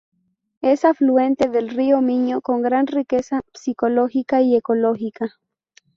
[0.61, 5.35] Es afluente del río Miño con gran riqueza piscícola y ecológica.